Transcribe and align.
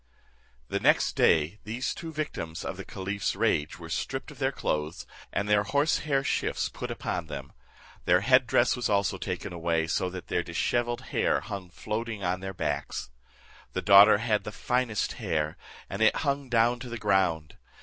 The 0.67 0.79
next 0.79 1.15
day, 1.15 1.59
these 1.63 1.93
two 1.93 2.11
victims 2.11 2.65
of 2.65 2.75
the 2.75 2.83
caliph's 2.83 3.35
rage 3.35 3.77
were 3.77 3.87
stripped 3.91 4.31
of 4.31 4.39
their 4.39 4.51
clothes, 4.51 5.05
and 5.31 5.47
their 5.47 5.61
horse 5.61 5.99
hair 5.99 6.23
shifts 6.23 6.69
put 6.69 6.89
upon 6.89 7.27
them; 7.27 7.53
their 8.05 8.21
head 8.21 8.47
dress 8.47 8.75
was 8.75 8.89
also 8.89 9.19
taken 9.19 9.53
away, 9.53 9.85
so 9.85 10.09
that 10.09 10.25
their 10.25 10.41
dishevelled 10.41 11.01
hair 11.13 11.41
hung 11.41 11.69
floating 11.69 12.23
on 12.23 12.39
their 12.39 12.51
backs. 12.51 13.11
The 13.73 13.83
daughter 13.83 14.17
had 14.17 14.43
the 14.43 14.51
finest 14.51 15.13
hair, 15.21 15.55
and 15.87 16.01
it 16.01 16.15
hung 16.15 16.49
down 16.49 16.79
to 16.79 16.89
the 16.89 16.97
ground. 16.97 17.57